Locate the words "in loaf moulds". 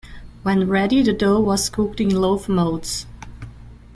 2.01-3.05